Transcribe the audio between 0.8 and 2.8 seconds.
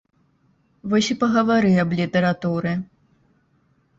Вось і пагавары аб літаратуры!